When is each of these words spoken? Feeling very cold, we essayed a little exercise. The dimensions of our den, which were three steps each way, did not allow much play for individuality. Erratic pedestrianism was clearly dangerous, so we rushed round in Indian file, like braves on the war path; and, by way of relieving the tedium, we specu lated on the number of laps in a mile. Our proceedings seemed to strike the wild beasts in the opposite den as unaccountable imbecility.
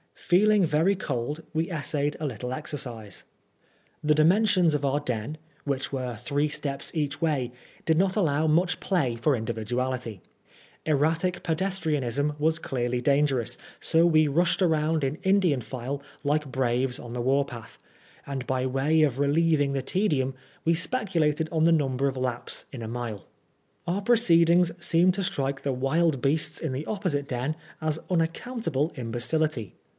Feeling 0.15 0.65
very 0.65 0.95
cold, 0.95 1.43
we 1.53 1.69
essayed 1.69 2.15
a 2.19 2.25
little 2.25 2.53
exercise. 2.53 3.25
The 4.03 4.15
dimensions 4.15 4.73
of 4.73 4.85
our 4.85 4.99
den, 5.01 5.37
which 5.65 5.91
were 5.91 6.15
three 6.15 6.47
steps 6.47 6.95
each 6.95 7.21
way, 7.21 7.51
did 7.85 7.97
not 7.97 8.15
allow 8.15 8.47
much 8.47 8.79
play 8.79 9.17
for 9.17 9.35
individuality. 9.35 10.21
Erratic 10.85 11.43
pedestrianism 11.43 12.33
was 12.39 12.59
clearly 12.59 13.01
dangerous, 13.01 13.57
so 13.81 14.05
we 14.05 14.27
rushed 14.29 14.61
round 14.61 15.03
in 15.03 15.17
Indian 15.21 15.59
file, 15.59 16.01
like 16.23 16.49
braves 16.51 16.97
on 16.97 17.11
the 17.13 17.21
war 17.21 17.43
path; 17.43 17.77
and, 18.25 18.47
by 18.47 18.65
way 18.65 19.01
of 19.01 19.19
relieving 19.19 19.73
the 19.73 19.81
tedium, 19.83 20.33
we 20.63 20.73
specu 20.73 21.19
lated 21.21 21.49
on 21.51 21.65
the 21.65 21.73
number 21.73 22.07
of 22.07 22.15
laps 22.17 22.65
in 22.71 22.81
a 22.81 22.87
mile. 22.87 23.27
Our 23.85 24.01
proceedings 24.01 24.71
seemed 24.83 25.13
to 25.15 25.23
strike 25.23 25.61
the 25.61 25.73
wild 25.73 26.21
beasts 26.21 26.57
in 26.59 26.71
the 26.71 26.85
opposite 26.87 27.27
den 27.27 27.55
as 27.81 27.99
unaccountable 28.09 28.93
imbecility. 28.95 29.75